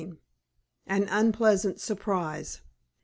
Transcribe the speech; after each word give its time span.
AN 0.87 1.07
UNPLEASANT 1.09 1.79
SURPRISE. 1.79 2.61